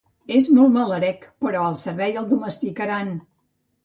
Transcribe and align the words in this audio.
És 0.35 0.45
molt 0.59 0.71
malarec, 0.77 1.27
però 1.47 1.65
al 1.65 1.77
servei 1.81 2.17
el 2.21 2.25
domesticaran! 2.31 3.13